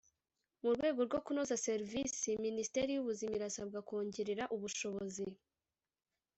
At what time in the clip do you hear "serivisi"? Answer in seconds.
1.67-2.29